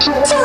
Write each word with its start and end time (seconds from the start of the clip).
edition 0.00 0.38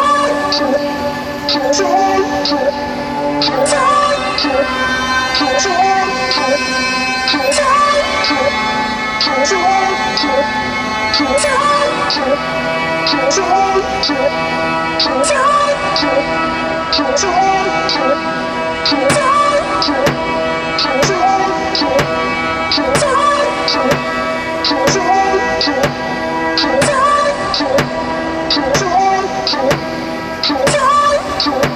Brooklyn, 29.44 29.68
New 29.68 30.56
York 30.56 31.42
City. 31.42 31.70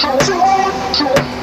Thanks 0.00 0.26
for 0.26 0.32
joining 0.32 1.28
us. 1.28 1.33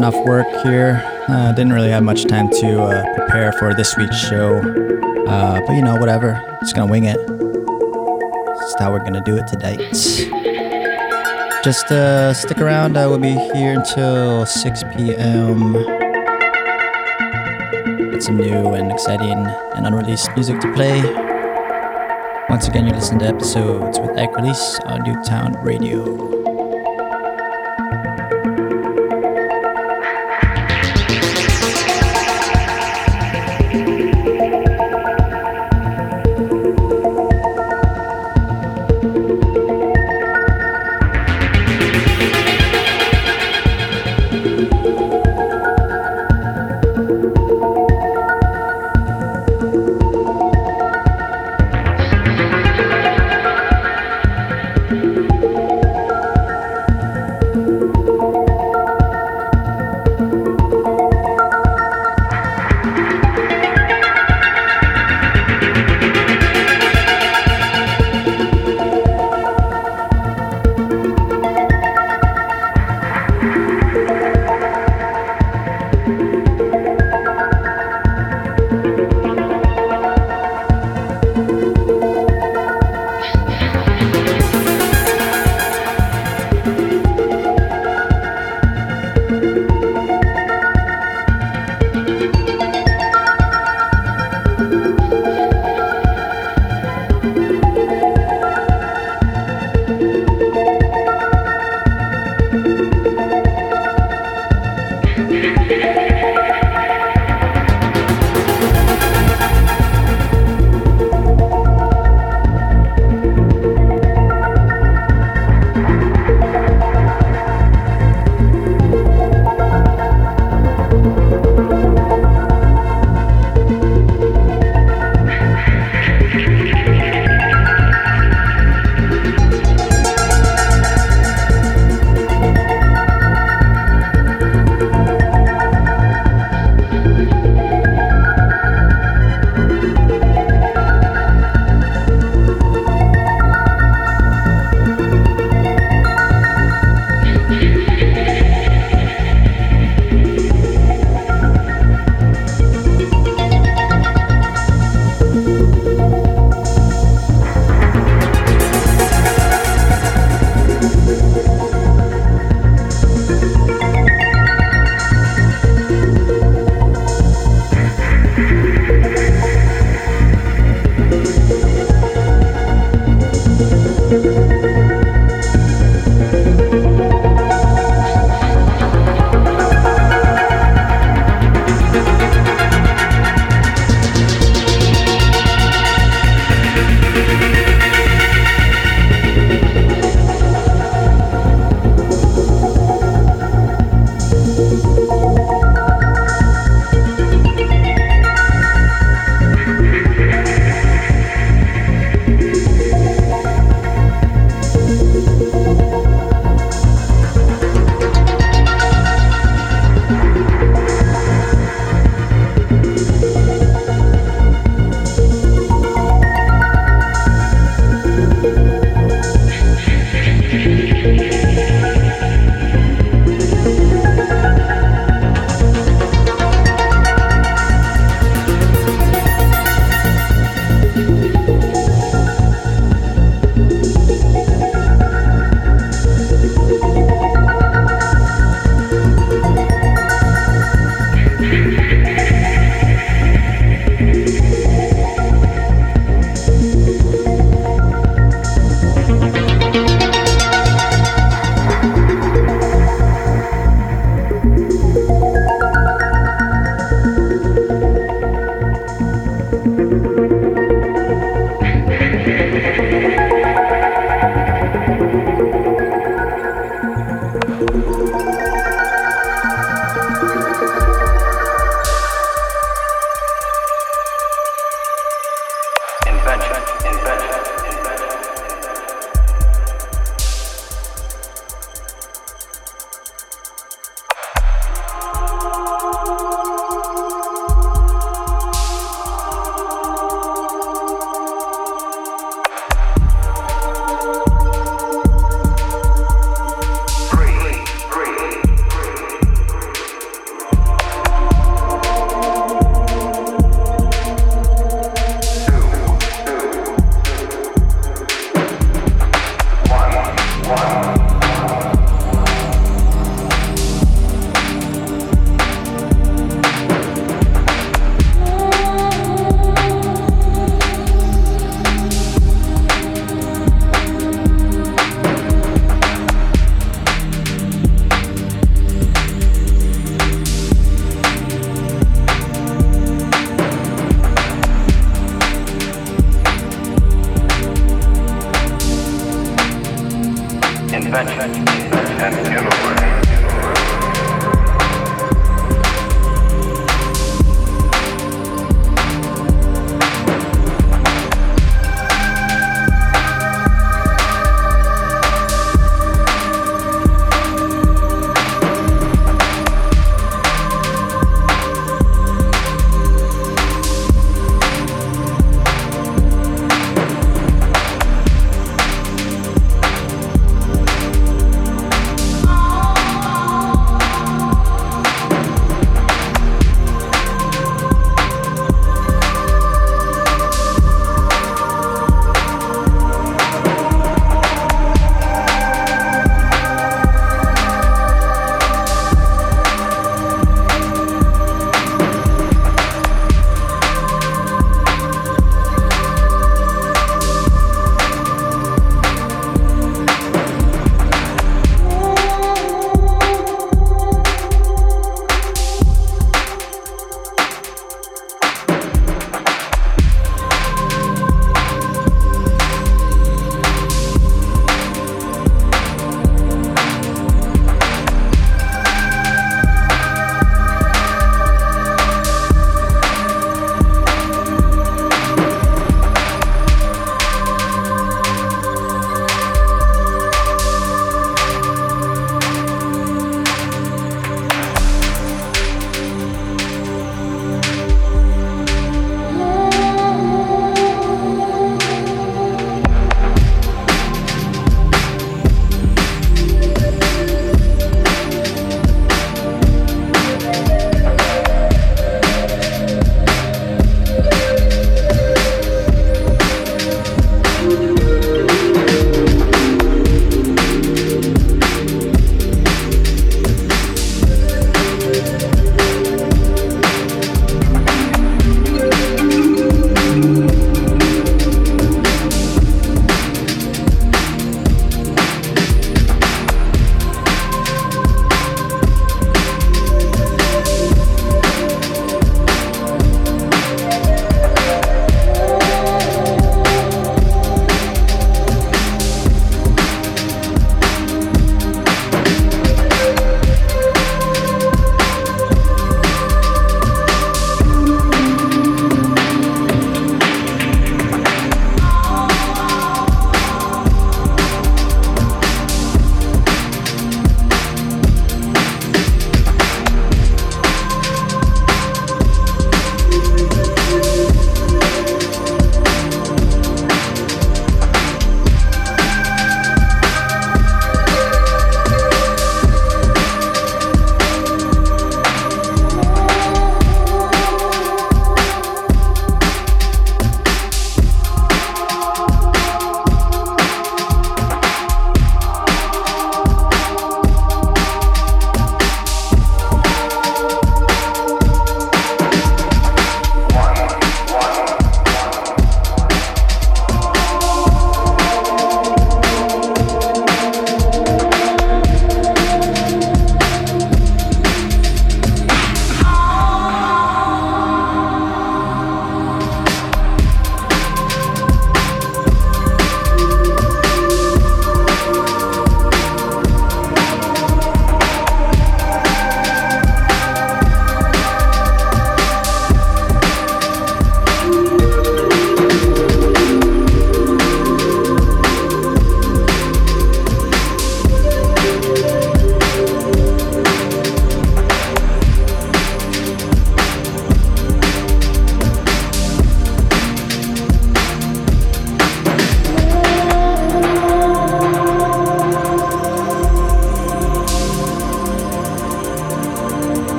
Just 0.00 0.14
off 0.14 0.26
work 0.26 0.46
here. 0.62 1.02
Uh, 1.28 1.52
didn't 1.52 1.72
really 1.72 1.90
have 1.90 2.02
much 2.02 2.24
time 2.24 2.48
to 2.50 2.82
uh, 2.82 3.14
prepare 3.14 3.52
for 3.52 3.74
this 3.74 3.96
week's 3.96 4.16
show, 4.16 4.58
uh, 5.26 5.60
but 5.66 5.72
you 5.74 5.82
know, 5.82 5.96
whatever. 5.96 6.40
Just 6.60 6.74
gonna 6.74 6.90
wing 6.90 7.04
it. 7.04 7.16
That's 7.26 8.78
how 8.78 8.92
we're 8.92 9.04
gonna 9.04 9.22
do 9.24 9.36
it 9.36 9.46
tonight. 9.46 9.78
Just 11.64 11.90
uh, 11.90 12.32
stick 12.32 12.58
around. 12.58 12.96
Uh, 12.96 13.08
we'll 13.08 13.18
be 13.18 13.32
here 13.54 13.72
until 13.72 14.46
6 14.46 14.82
p.m. 14.96 15.72
Got 18.10 18.22
some 18.22 18.36
new 18.36 18.74
and 18.74 18.92
exciting 18.92 19.46
and 19.74 19.86
unreleased 19.86 20.30
music 20.34 20.60
to 20.60 20.72
play. 20.72 21.02
Once 22.48 22.68
again, 22.68 22.86
you 22.86 22.92
listen 22.92 23.18
to 23.18 23.26
episodes 23.26 23.98
with 23.98 24.16
Egg 24.16 24.34
Release 24.36 24.78
on 24.86 25.02
Newtown 25.02 25.52
Radio. 25.62 26.37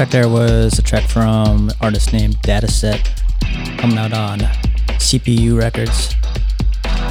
Track 0.00 0.12
there 0.12 0.30
was 0.30 0.78
a 0.78 0.82
track 0.82 1.06
from 1.10 1.70
artist 1.82 2.14
named 2.14 2.36
Datassette 2.36 3.06
coming 3.76 3.98
out 3.98 4.14
on 4.14 4.38
CPU 4.96 5.60
Records. 5.60 6.14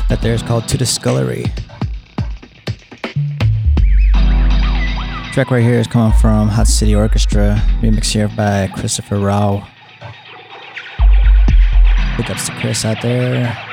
That 0.09 0.21
there 0.23 0.33
is 0.33 0.41
called 0.41 0.67
To 0.69 0.77
the 0.79 0.87
Scullery. 0.87 1.43
Track 5.33 5.51
right 5.51 5.61
here 5.61 5.79
is 5.79 5.85
coming 5.85 6.17
from 6.17 6.47
Hot 6.47 6.65
City 6.65 6.95
Orchestra, 6.95 7.61
remix 7.79 8.11
here 8.11 8.27
by 8.27 8.65
Christopher 8.75 9.19
Rao. 9.19 9.67
Big 12.17 12.31
ups 12.31 12.47
to 12.47 12.55
Chris 12.59 12.85
out 12.85 13.03
there. 13.03 13.68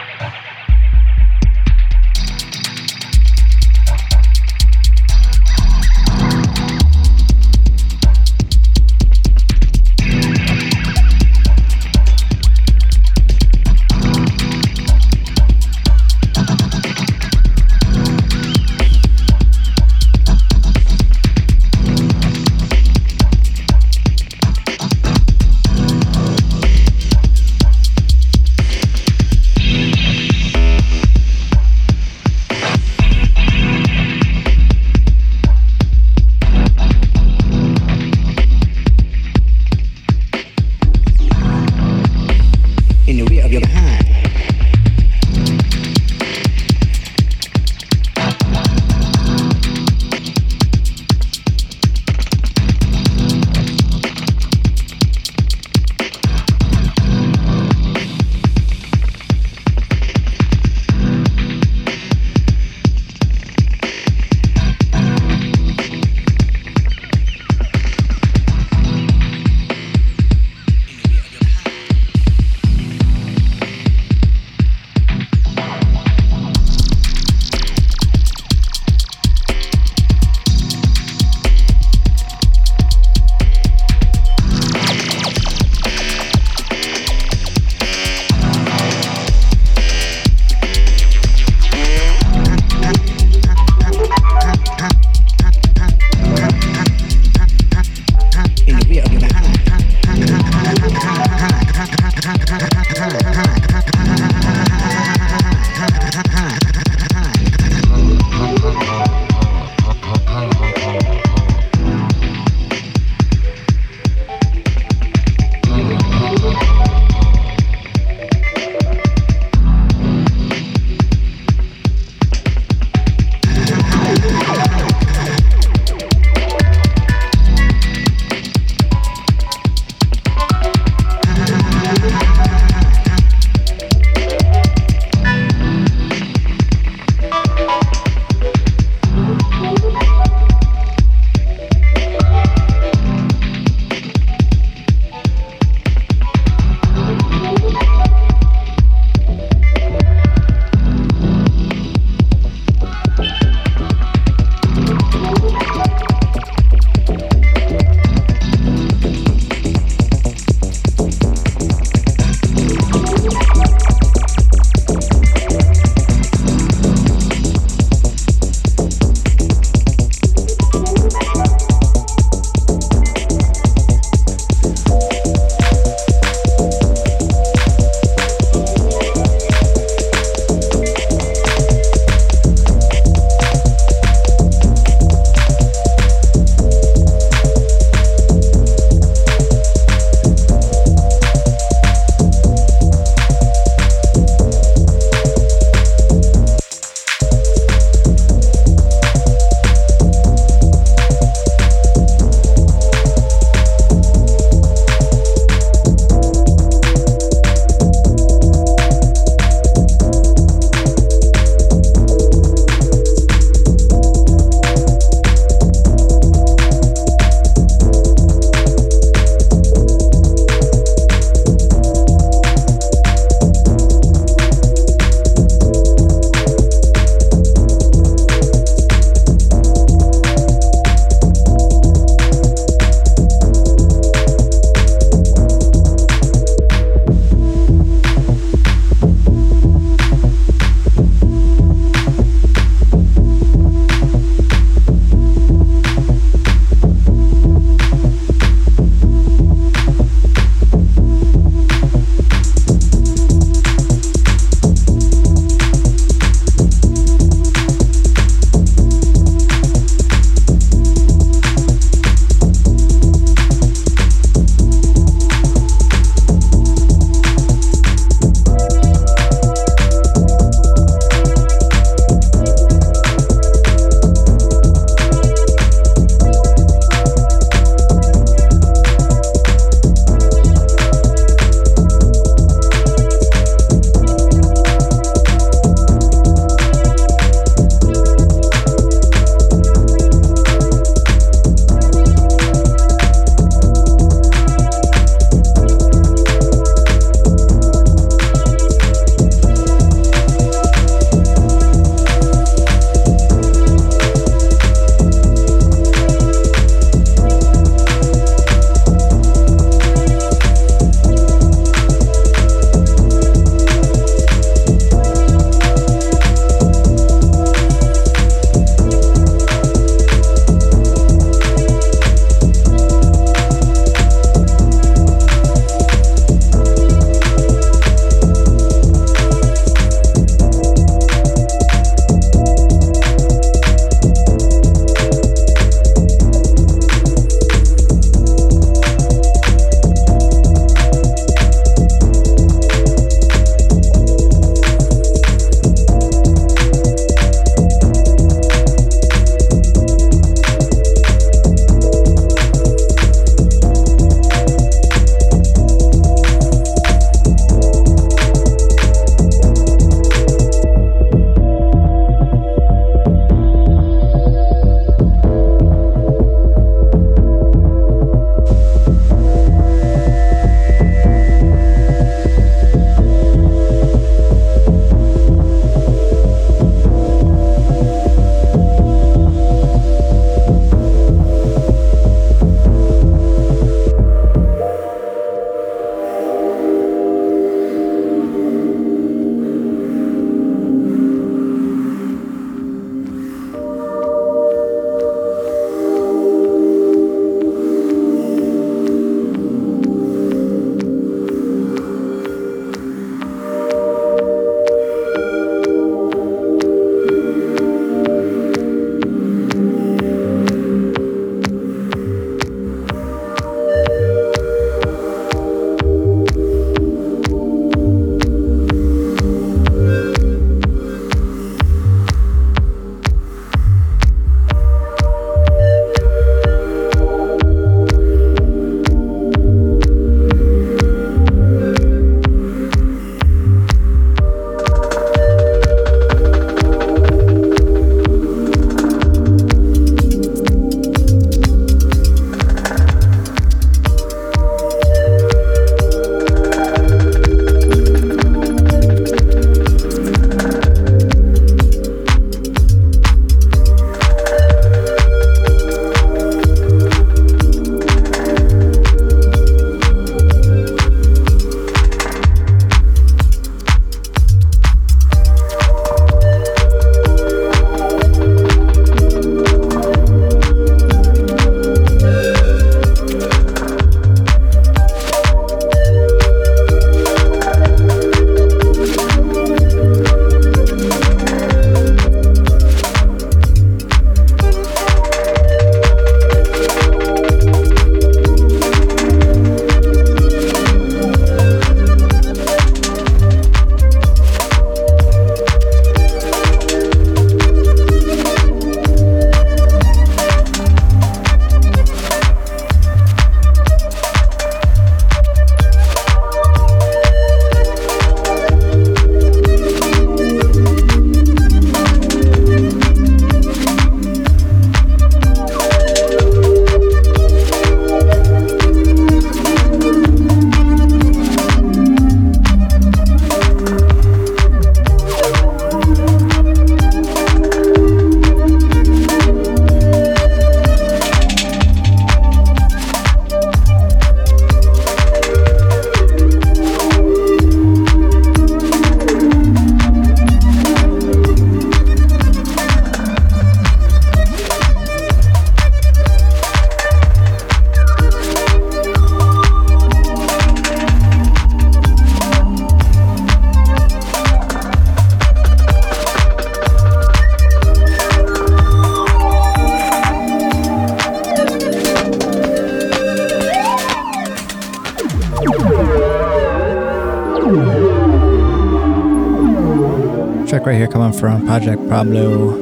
From 571.26 571.44
Project 571.44 571.88
Pablo. 571.88 572.54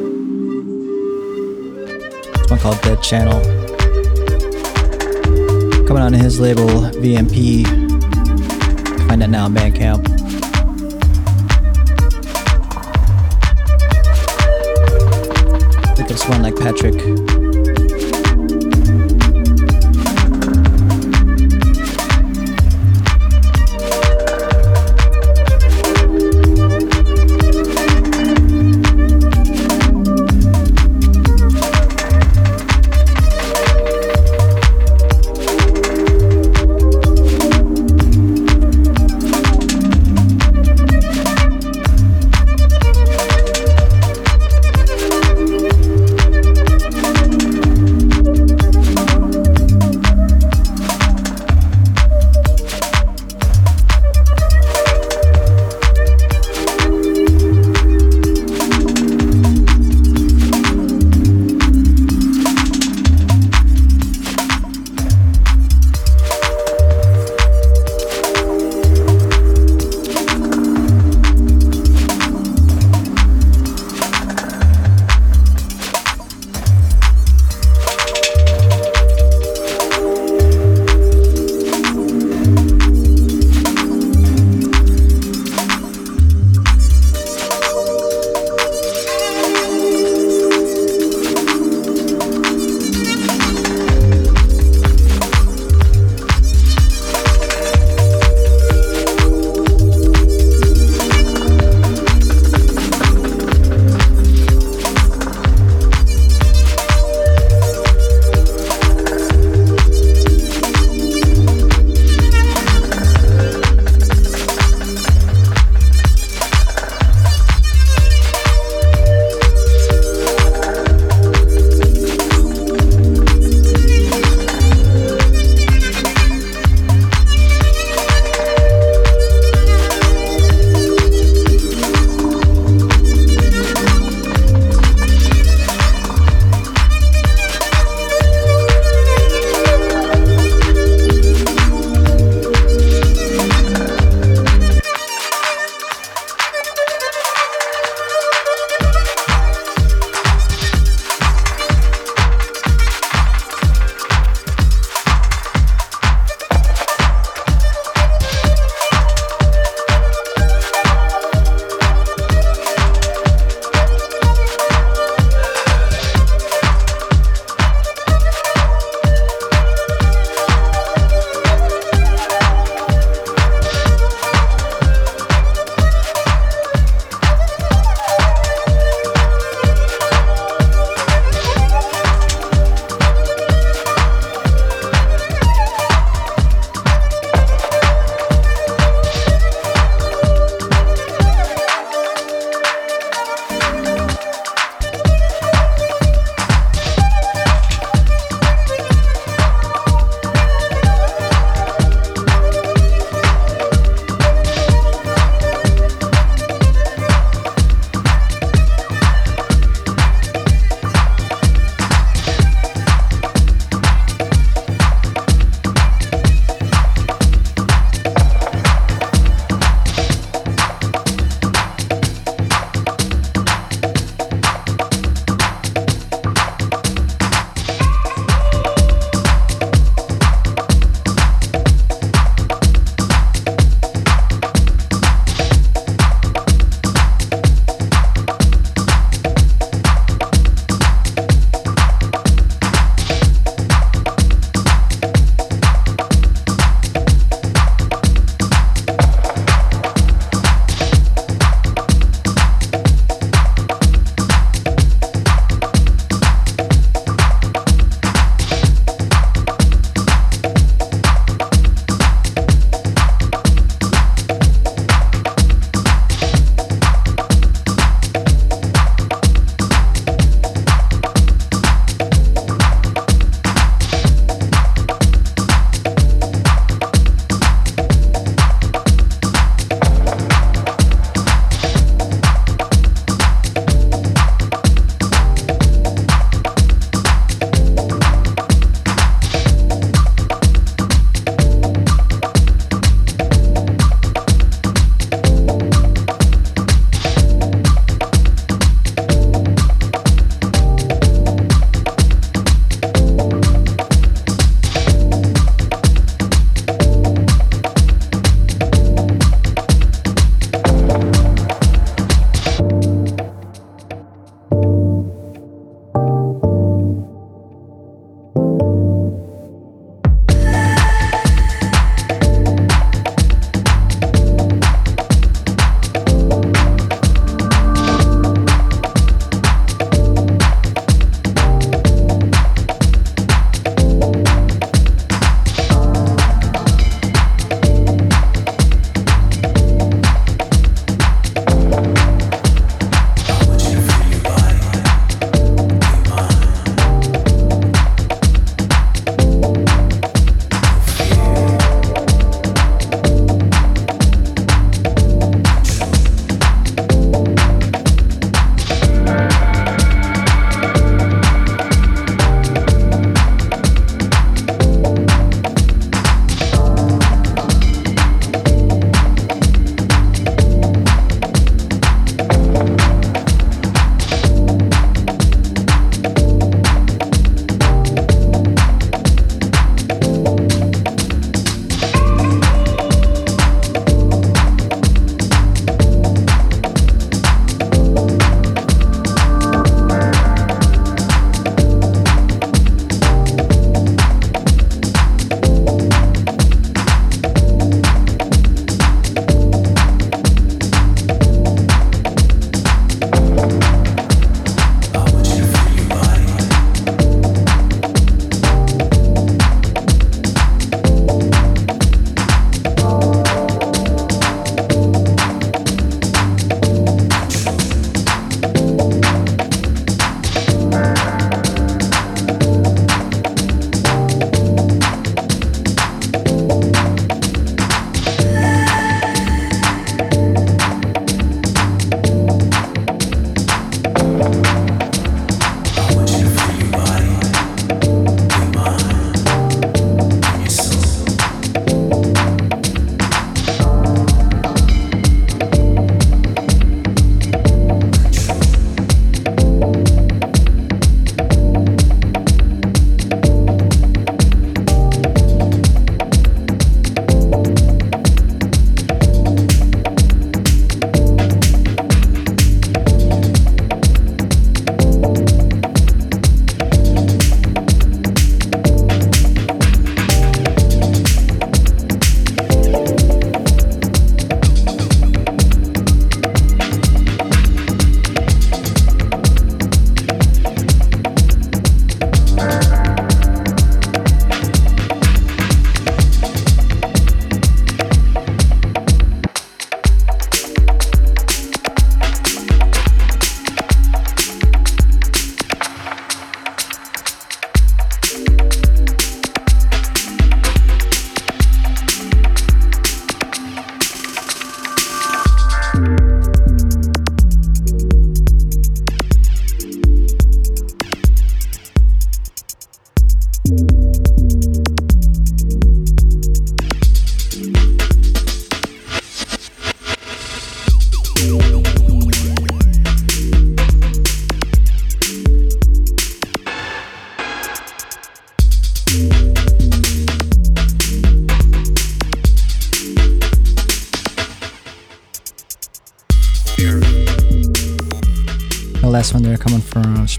It's 2.33 2.51
one 2.51 2.59
called 2.61 2.81
Dead 2.81 3.03
Channel. 3.03 3.39
Coming 5.87 6.03
on 6.03 6.15
his 6.15 6.41
label 6.41 6.67
VMP. 7.03 7.67
Find 9.07 9.21
that 9.21 9.29
now 9.29 9.45
on 9.45 9.55
Bandcamp. 9.55 10.09
Look 15.91 16.01
at 16.01 16.09
this 16.09 16.27
one 16.27 16.41
like 16.41 16.57
Patrick. 16.57 17.44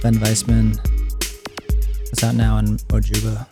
Sven 0.05 0.19
Weisemann. 0.19 0.79
It's 2.11 2.23
out 2.23 2.35
now 2.35 2.59
in 2.59 2.77
Mojuba. 2.77 3.47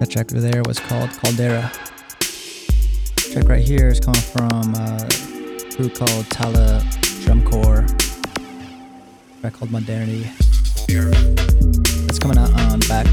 That 0.00 0.10
track 0.10 0.32
over 0.32 0.40
there 0.40 0.62
was 0.66 0.80
called 0.80 1.10
Caldera. 1.10 1.70
track 3.30 3.48
right 3.48 3.64
here 3.64 3.86
is 3.86 4.00
coming 4.00 4.20
from 4.20 4.74
a 4.74 5.08
group 5.76 5.94
called 5.94 6.28
Tala 6.28 6.82
Drumcore. 7.22 7.86
track 9.40 9.52
called 9.52 9.70
Modernity. 9.70 10.28
It's 10.88 12.18
coming 12.18 12.36
out 12.36 12.52
on 12.52 12.80
back. 12.80 13.06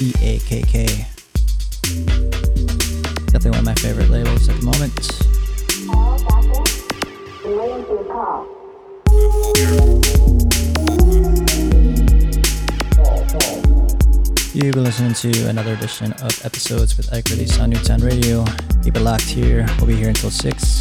E 0.00 0.12
A 0.20 0.38
K 0.40 0.62
K. 0.62 0.86
Definitely 3.26 3.50
one 3.50 3.58
of 3.60 3.64
my 3.64 3.74
favorite 3.74 4.10
labels 4.10 4.48
at 4.48 4.56
the 4.56 4.62
moment. 4.64 5.24
You've 14.52 14.74
been 14.74 14.84
listening 14.84 15.14
to 15.14 15.48
another 15.48 15.74
edition 15.74 16.12
of 16.14 16.44
episodes 16.44 16.96
with 16.96 17.12
Ike 17.12 17.28
Release 17.30 17.60
on 17.60 17.70
Newtown 17.70 18.00
Radio. 18.00 18.44
Keep 18.82 18.96
it 18.96 19.00
locked 19.00 19.22
here. 19.22 19.64
We'll 19.78 19.86
be 19.86 19.96
here 19.96 20.08
until 20.08 20.30
6. 20.30 20.73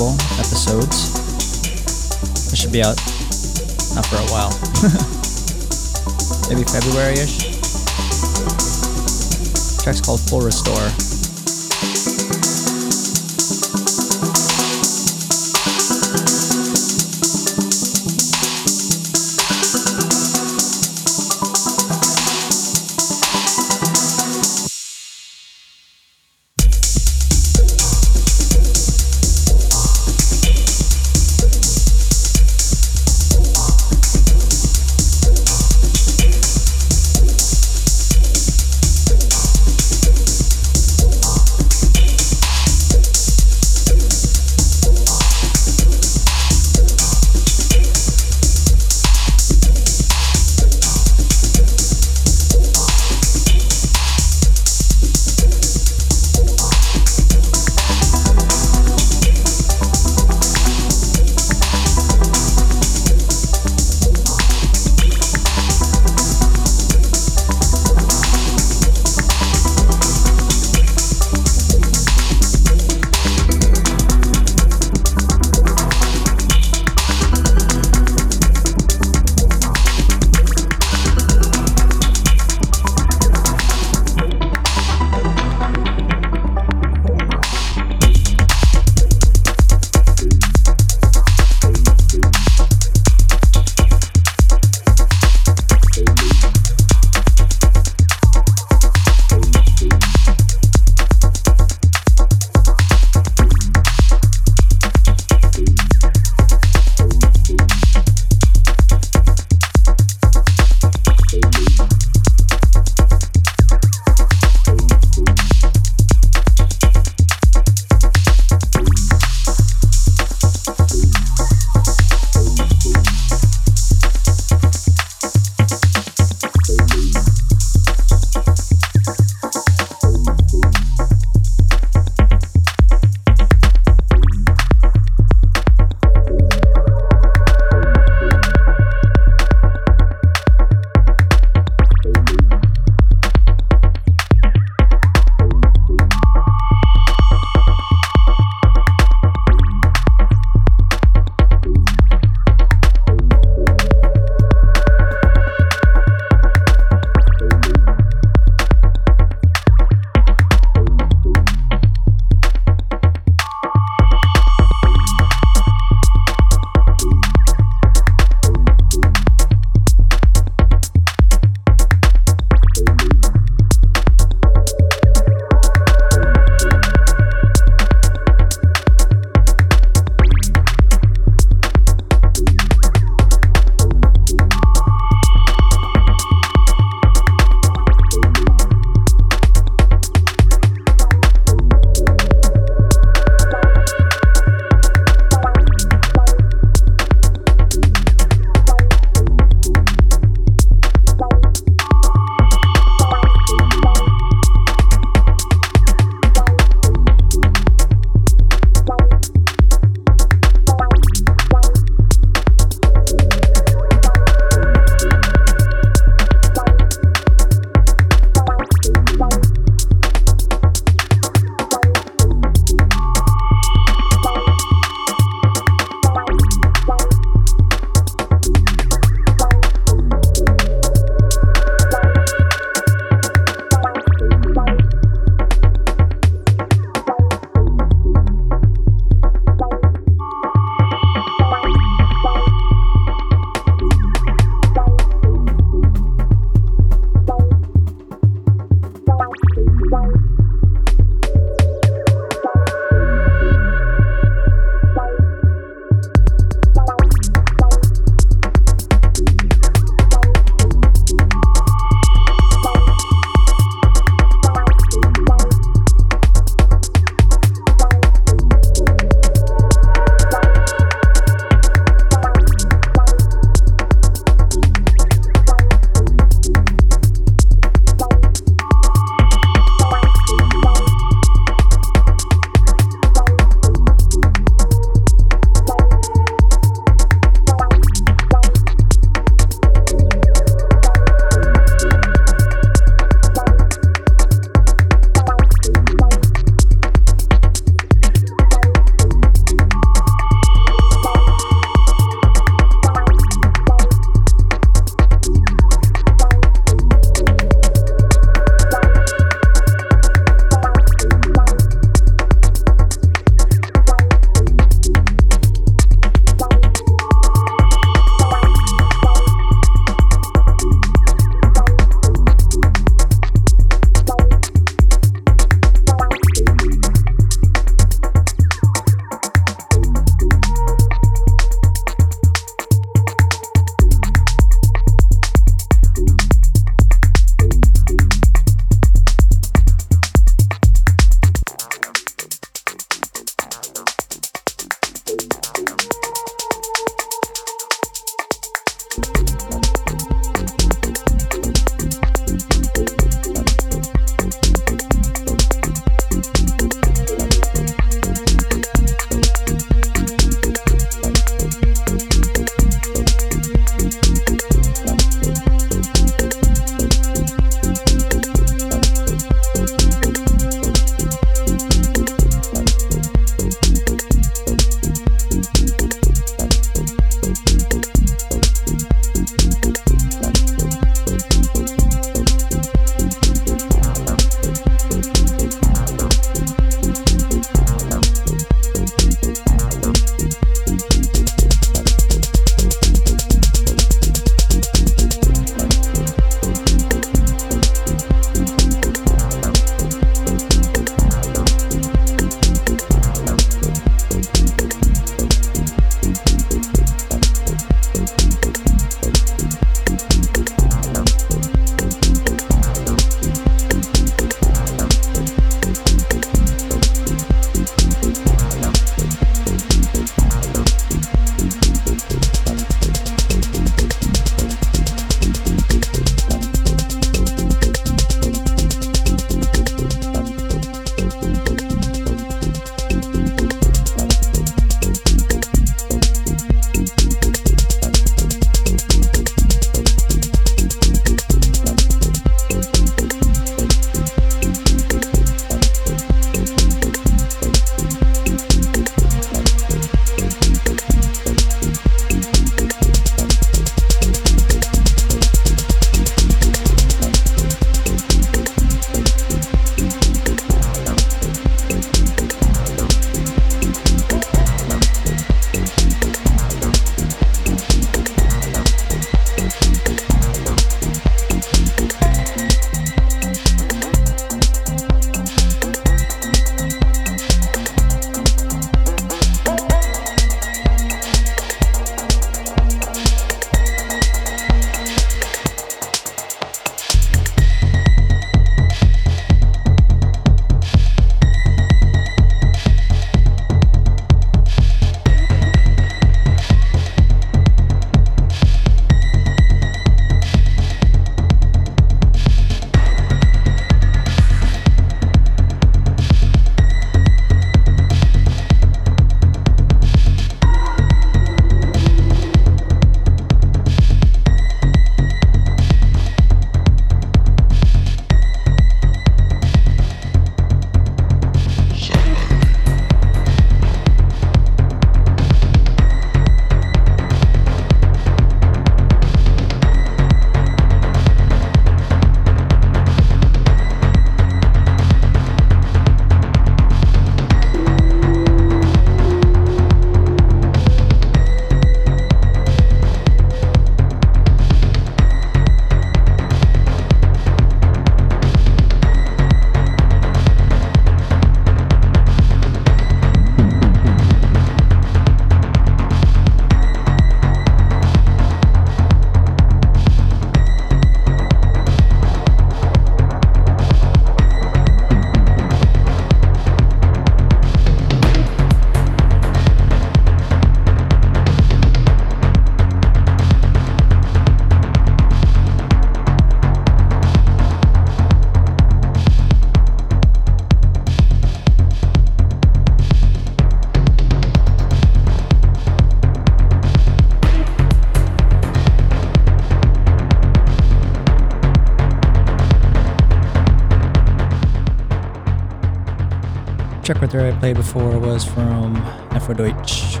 Played 597.44 597.56
before 597.56 597.98
was 597.98 598.24
from 598.24 598.74
Afrodeutsche. 599.10 600.00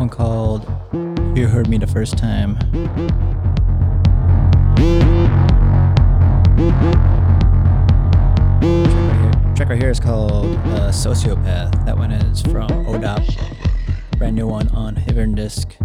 One 0.00 0.08
called 0.08 0.66
You 1.38 1.46
Heard 1.46 1.68
Me 1.68 1.78
the 1.78 1.86
First 1.86 2.18
Time. 2.18 2.56
Track 8.74 8.98
right 8.98 9.20
here, 9.20 9.54
track 9.54 9.68
right 9.68 9.80
here 9.80 9.90
is 9.90 10.00
called 10.00 10.56
uh, 10.56 10.90
Sociopath. 10.90 11.86
That 11.86 11.96
one 11.96 12.10
is 12.10 12.42
from 12.42 12.66
ODOP. 12.84 14.18
Brand 14.18 14.34
new 14.34 14.48
one 14.48 14.66
on 14.70 14.96
Hivern 14.96 15.36
Disc. 15.36 15.76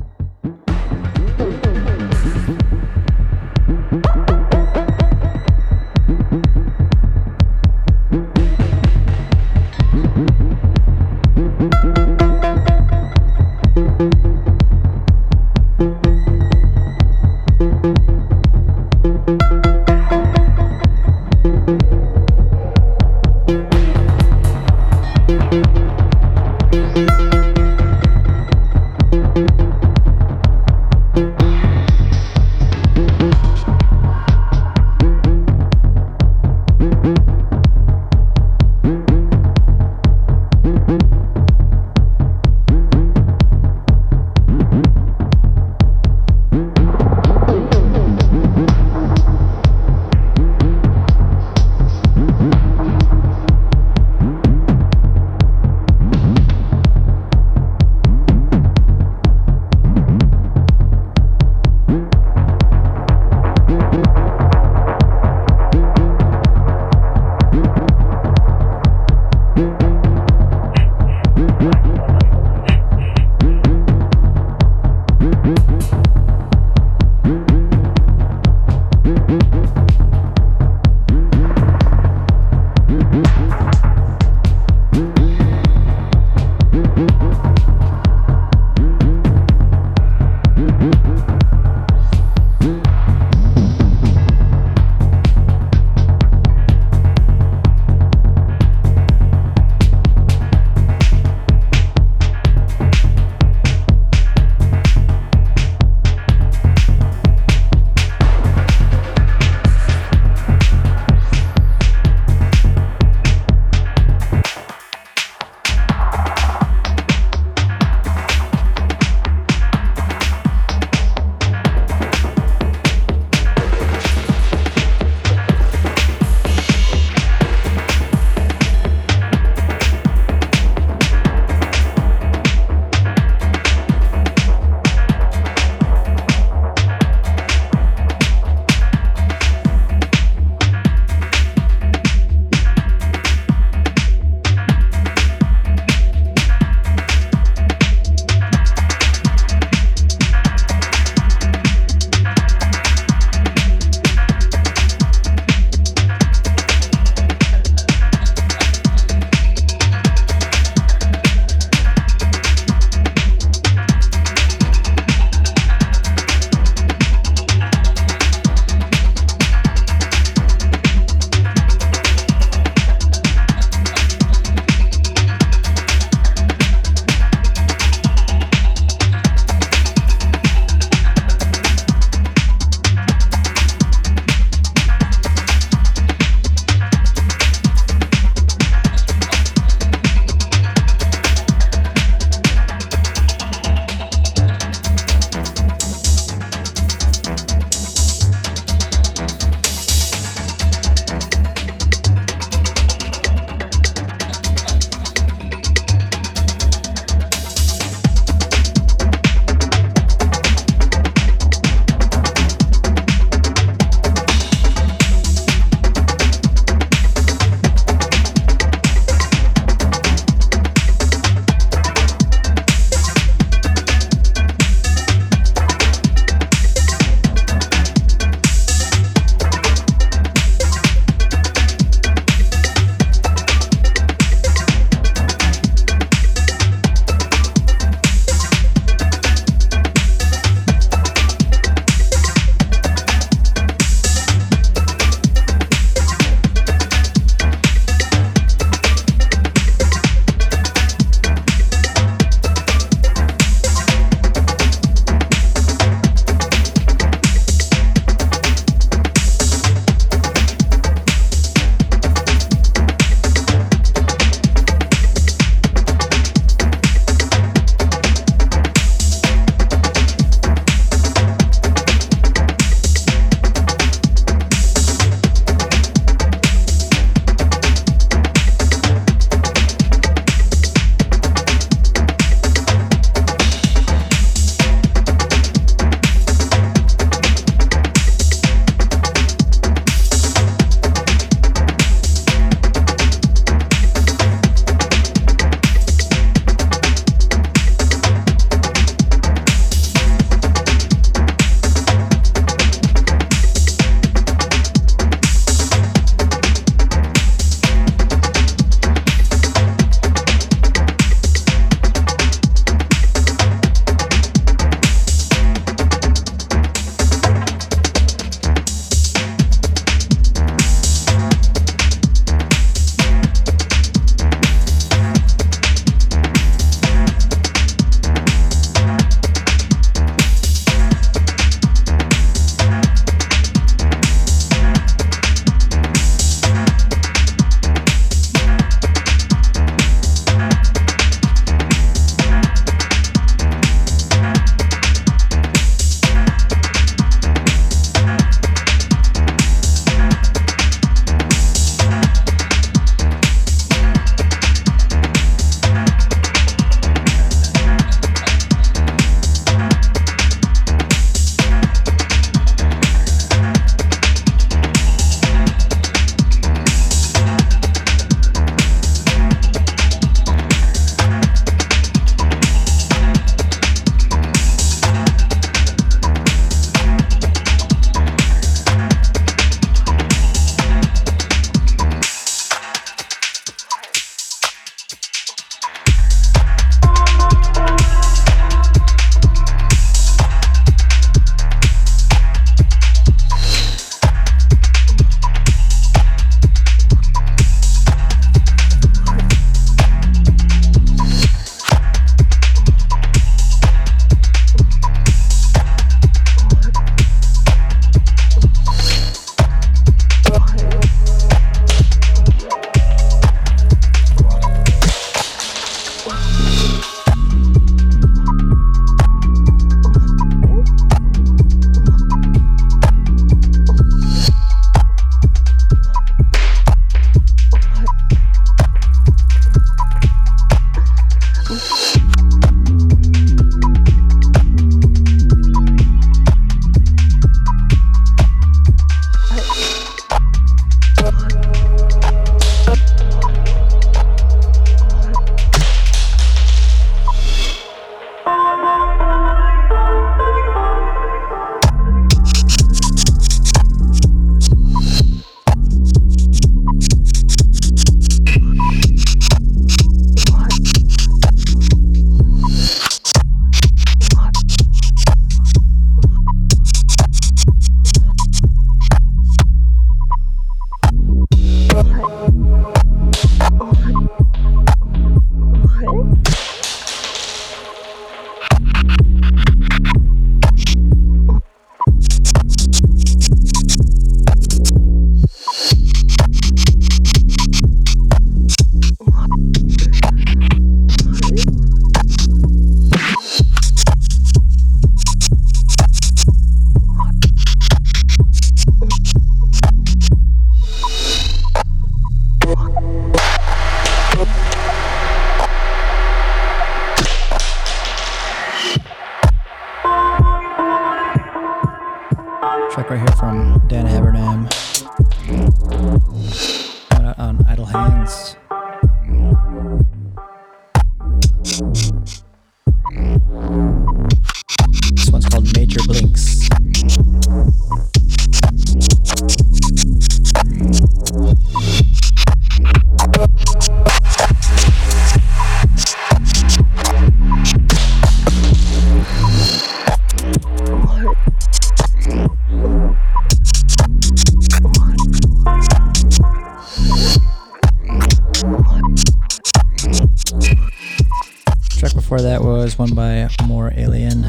Before 552.08 552.22
that 552.22 552.42
was 552.42 552.80
one 552.80 552.96
by 552.96 553.28
Mor 553.46 553.74
Elian. 553.76 554.24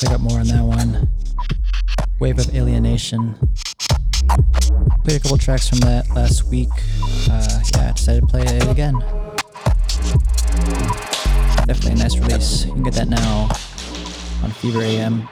Pick 0.00 0.10
up 0.10 0.20
more 0.20 0.40
on 0.40 0.48
that 0.48 0.64
one. 0.64 1.08
Wave 2.18 2.40
of 2.40 2.52
Alienation. 2.56 3.38
Played 5.04 5.18
a 5.18 5.20
couple 5.20 5.38
tracks 5.38 5.68
from 5.68 5.78
that 5.78 6.10
last 6.10 6.42
week. 6.46 6.70
Uh, 7.30 7.60
yeah, 7.76 7.92
decided 7.92 8.22
to 8.22 8.26
play 8.26 8.42
it 8.42 8.68
again. 8.68 8.98
Definitely 11.68 11.92
a 11.92 11.94
nice 11.94 12.18
release. 12.18 12.66
You 12.66 12.72
can 12.72 12.82
get 12.82 12.94
that 12.94 13.08
now 13.08 13.42
on 14.42 14.50
Fever 14.50 14.82
AM. 14.82 15.28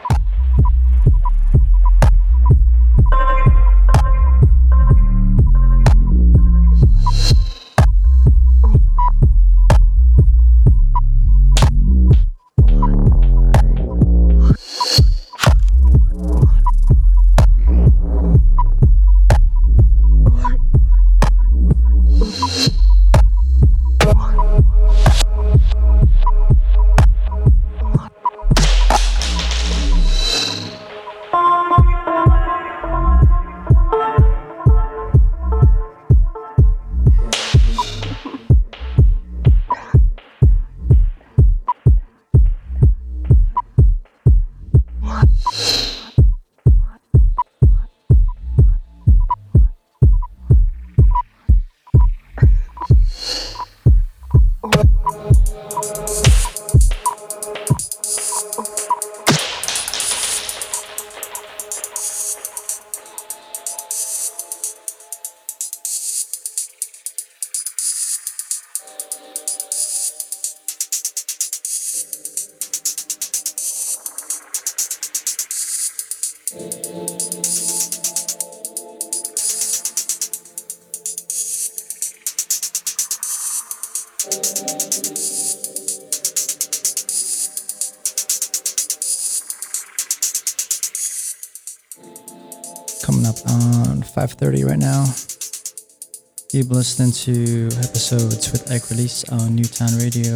Keep 96.50 96.70
listening 96.70 97.12
to 97.12 97.66
episodes 97.78 98.50
with 98.50 98.72
Egg 98.72 98.82
Release 98.90 99.22
on 99.28 99.54
Newtown 99.54 99.96
Radio. 99.98 100.34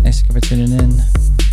Thanks 0.00 0.22
for 0.22 0.40
tuning 0.40 0.72
in. 0.72 1.47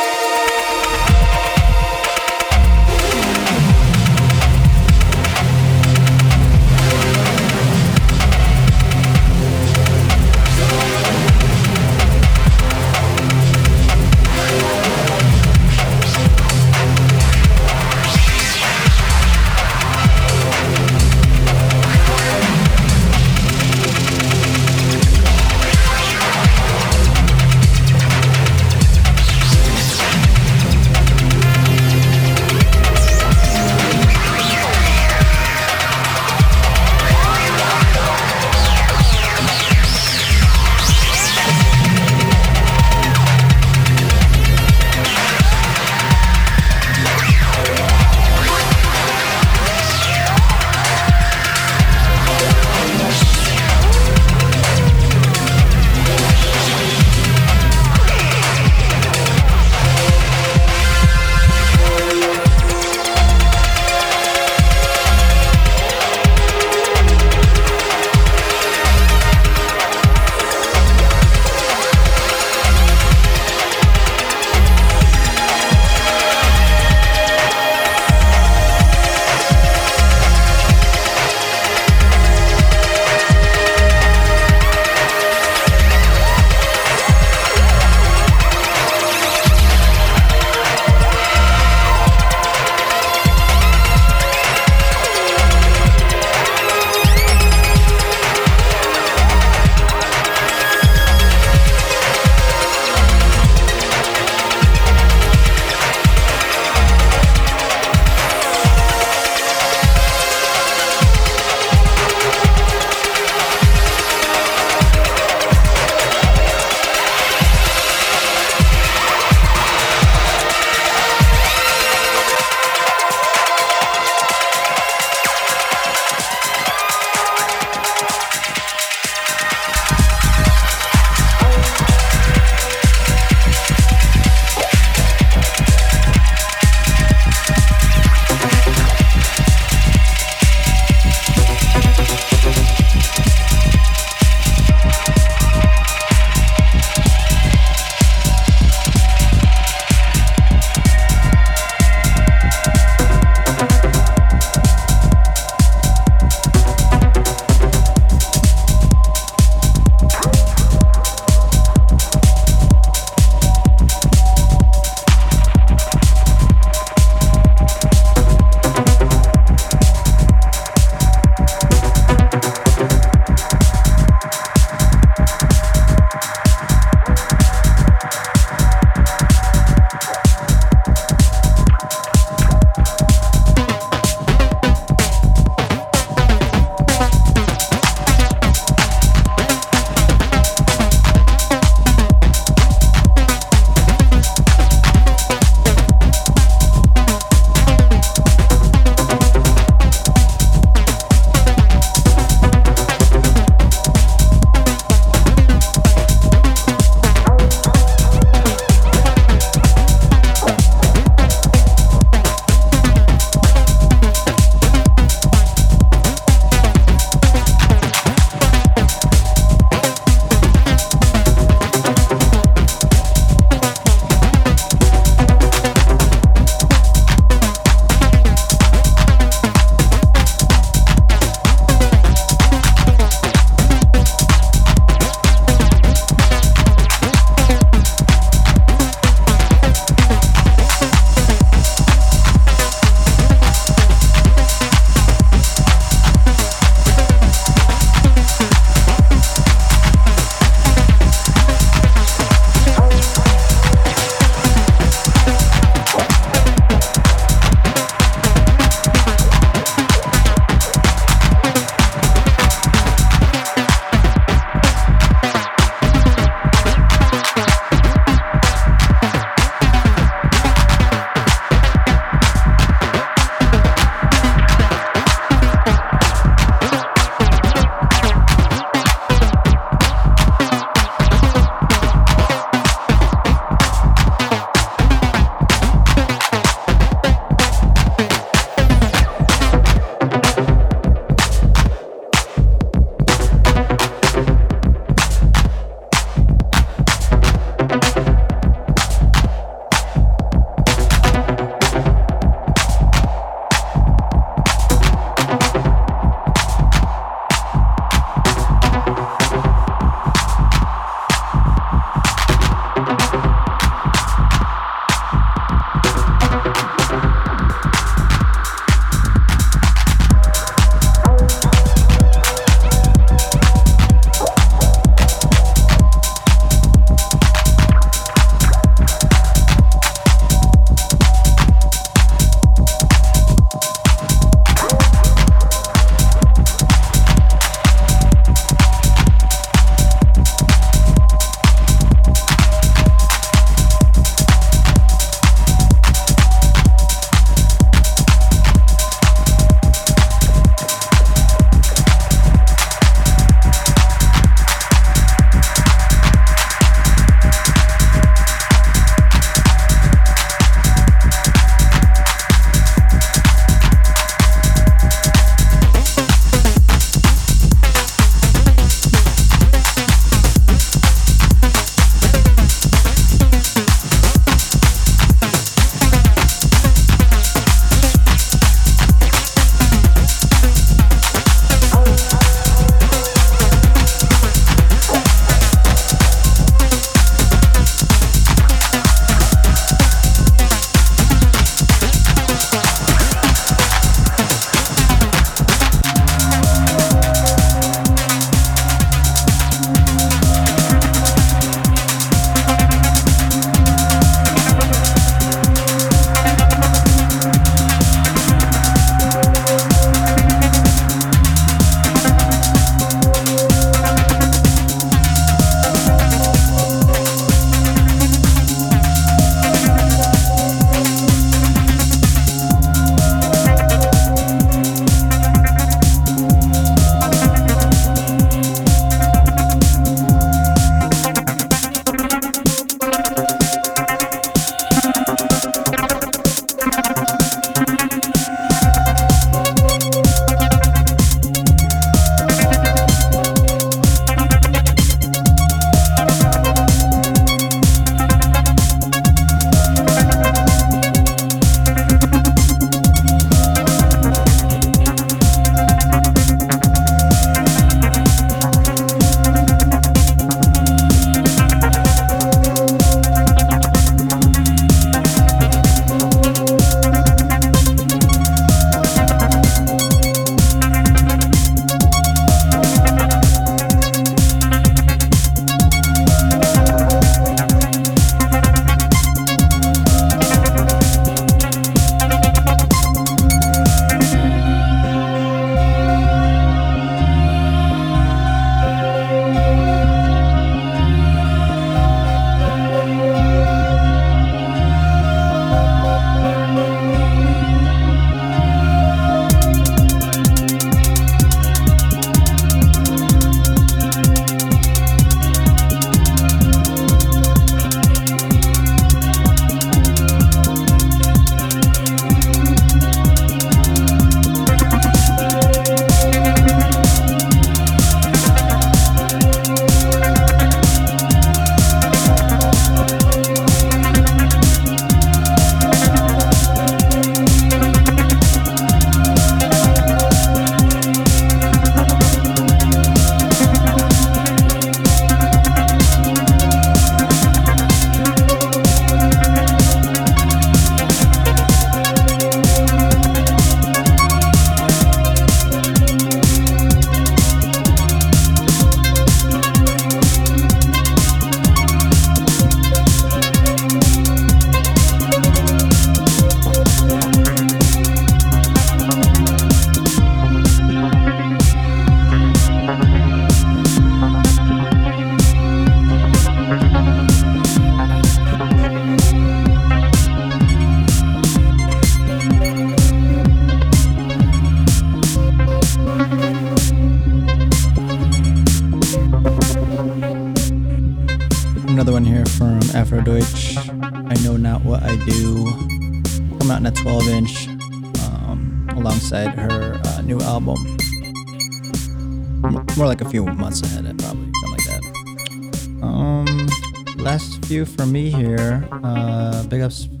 Uh, 599.61 600.00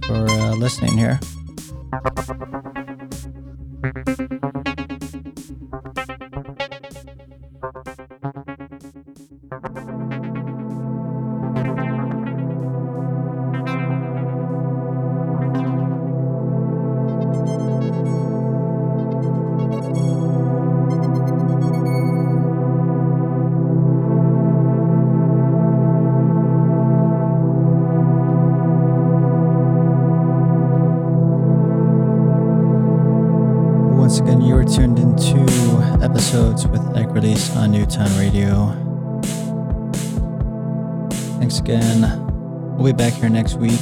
We'll 42.81 42.93
be 42.93 42.97
back 42.97 43.13
here 43.13 43.29
next 43.29 43.57
week. 43.57 43.79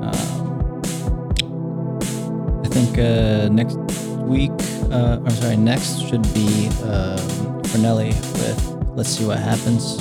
Um, 0.00 0.80
I 2.64 2.68
think 2.68 2.96
uh, 2.96 3.50
next 3.50 3.76
week, 4.22 4.50
uh, 4.90 5.20
or 5.22 5.30
sorry, 5.32 5.58
next 5.58 6.00
should 6.08 6.22
be 6.32 6.68
um, 6.84 7.60
Cornelli 7.68 8.14
with 8.38 8.96
Let's 8.96 9.10
See 9.10 9.26
What 9.26 9.38
Happens. 9.38 9.98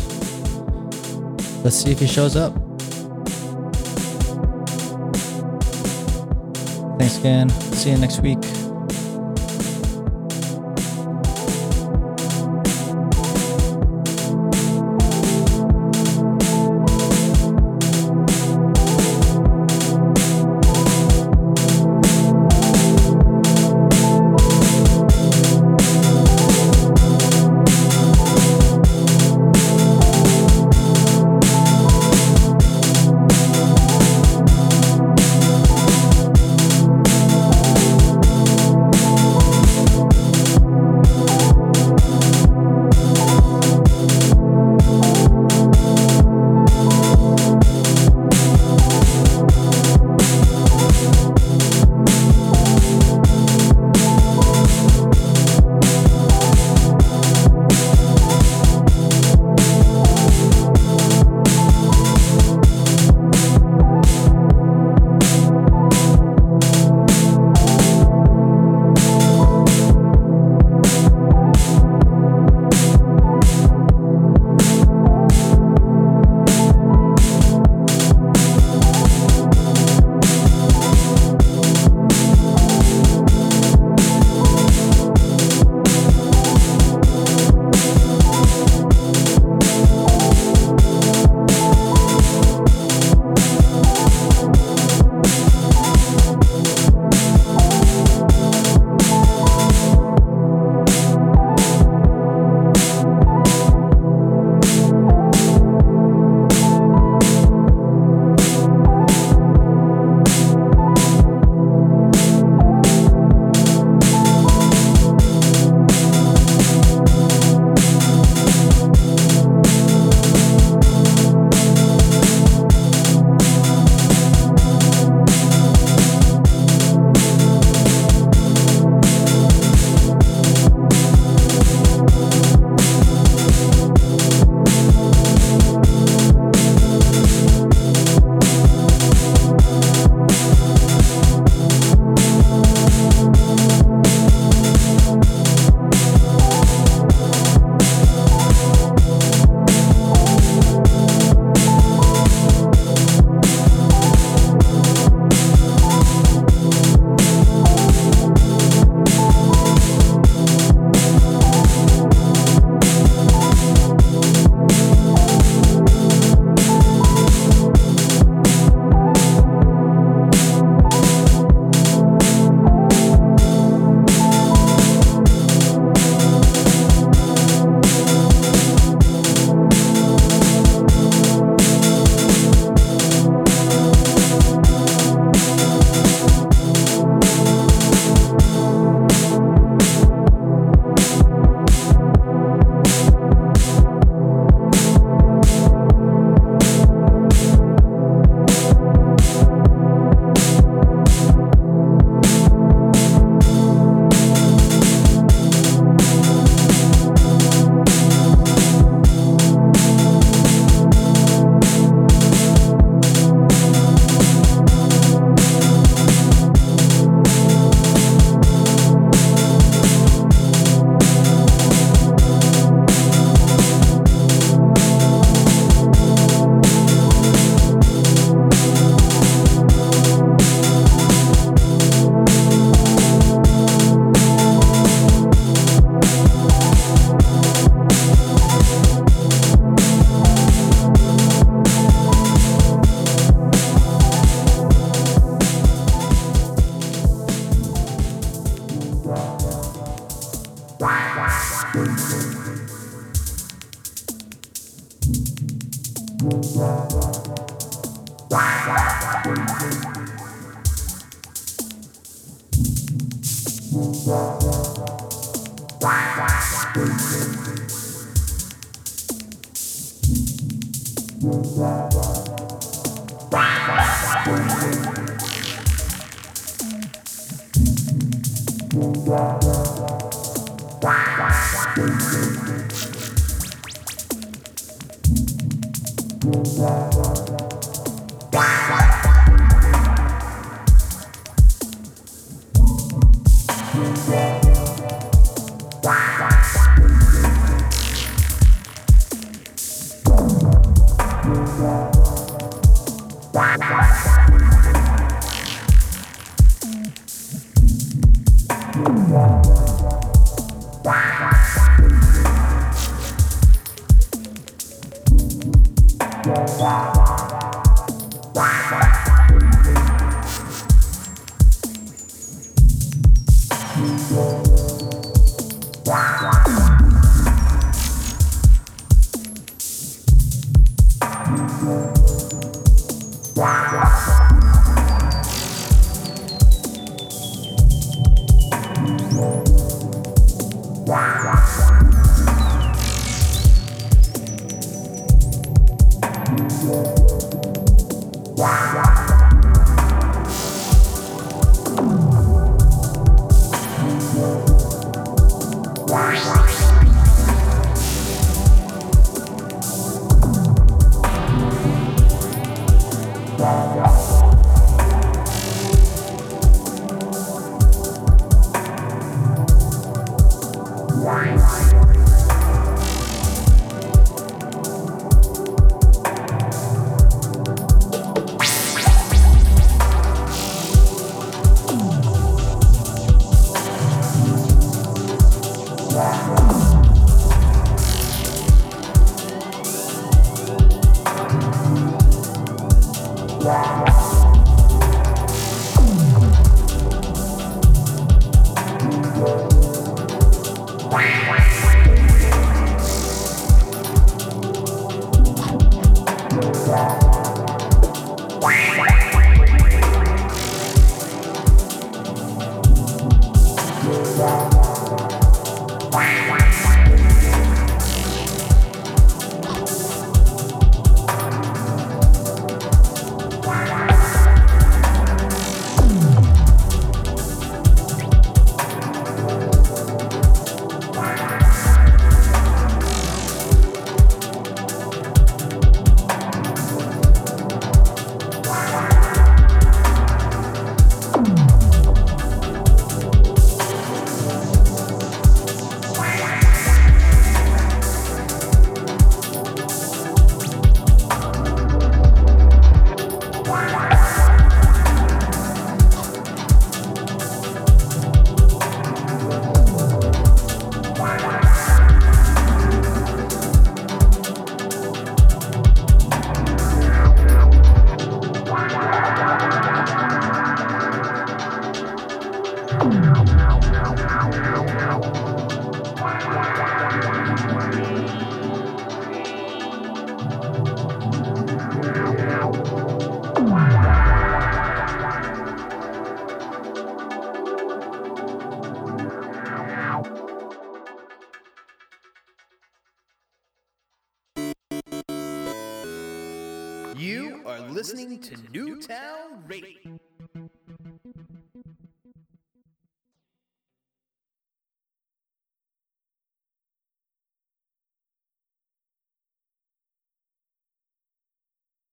Let's 1.65 1.75
see 1.75 1.91
if 1.91 1.99
he 1.99 2.07
shows 2.07 2.37
up. 2.37 2.53
Thanks 6.97 7.17
again. 7.17 7.49
See 7.49 7.91
you 7.91 7.97
next 7.97 8.21
week. 8.21 8.66